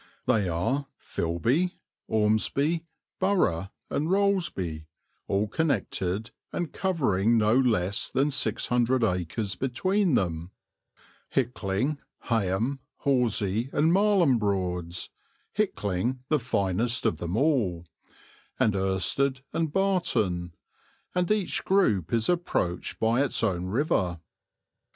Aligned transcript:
They 0.25 0.49
are 0.49 0.87
Filby, 0.97 1.75
Ormsby, 2.07 2.85
Burgh, 3.19 3.69
and 3.91 4.07
Rollesby, 4.09 4.87
all 5.27 5.47
connected 5.47 6.31
and 6.51 6.73
covering 6.73 7.37
no 7.37 7.53
less 7.55 8.09
than 8.09 8.31
six 8.31 8.65
hundred 8.65 9.03
acres 9.03 9.55
between 9.55 10.15
them; 10.15 10.49
Hickling, 11.29 11.99
Heigham, 12.31 12.79
Horsey, 13.01 13.69
and 13.71 13.93
Marlham 13.93 14.39
Broads, 14.39 15.11
Hickling 15.55 16.21
the 16.29 16.39
finest 16.39 17.05
of 17.05 17.19
them 17.19 17.37
all; 17.37 17.85
and 18.59 18.73
Irstead 18.73 19.41
and 19.53 19.71
Barton; 19.71 20.55
and 21.13 21.29
each 21.29 21.63
group 21.63 22.11
is 22.11 22.27
approached 22.27 22.99
by 22.99 23.21
its 23.23 23.43
own 23.43 23.67
river. 23.67 24.19